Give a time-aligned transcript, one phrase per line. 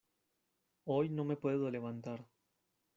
[0.85, 2.27] Hoy no me puedo levantar.